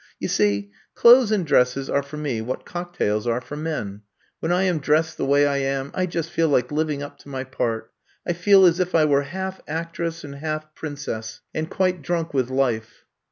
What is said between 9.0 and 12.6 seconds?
were half actress and half prin cess, and quite drunk with